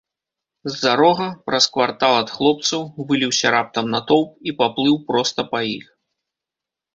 [0.75, 5.85] З-за рога, праз квартал ад хлопцаў, выліўся раптам натоўп і паплыў проста па іх.